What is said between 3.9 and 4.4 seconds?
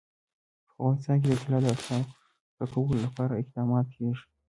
کېږي.